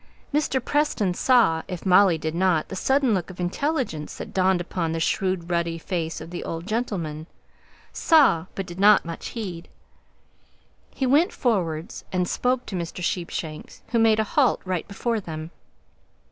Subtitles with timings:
[0.33, 0.59] Mr.
[0.65, 4.99] Preston saw, if Molly did not, the sudden look of intelligence that dawned upon the
[4.99, 7.27] shrewd ruddy face of the old gentleman
[7.93, 9.67] saw, but did not much heed.
[10.95, 13.03] He went forwards and spoke to Mr.
[13.03, 15.51] Sheepshanks, who made a halt right before them.